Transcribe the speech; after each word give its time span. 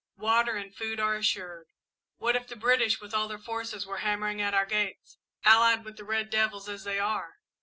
Water 0.17 0.55
and 0.55 0.75
food 0.75 0.99
are 0.99 1.13
assured. 1.13 1.67
What 2.17 2.35
if 2.35 2.47
the 2.47 2.55
British 2.55 2.99
with 2.99 3.13
all 3.13 3.27
their 3.27 3.37
forces 3.37 3.85
were 3.85 3.99
hammering 3.99 4.41
at 4.41 4.55
our 4.55 4.65
gates, 4.65 5.19
allied 5.45 5.85
with 5.85 5.95
the 5.97 6.03
red 6.03 6.31
devils 6.31 6.67
as 6.67 6.83
they 6.85 6.97
are! 6.97 7.35